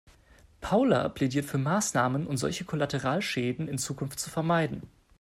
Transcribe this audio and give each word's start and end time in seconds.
Paula 0.61 1.09
plädiert 1.09 1.45
für 1.45 1.59
Maßnahmen, 1.59 2.25
um 2.25 2.35
solche 2.35 2.65
Kollateralschäden 2.65 3.67
in 3.67 3.77
Zukunft 3.77 4.19
zu 4.19 4.31
vermeiden. 4.31 4.81